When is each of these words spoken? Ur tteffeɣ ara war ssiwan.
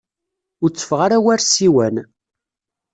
Ur 0.63 0.69
tteffeɣ 0.71 0.99
ara 1.05 1.23
war 1.23 1.39
ssiwan. 1.43 1.95